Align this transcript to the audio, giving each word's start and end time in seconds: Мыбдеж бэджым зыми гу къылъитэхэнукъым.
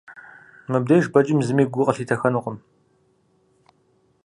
Мыбдеж 0.71 1.05
бэджым 1.13 1.39
зыми 1.47 1.63
гу 1.73 1.81
къылъитэхэнукъым. 1.85 2.57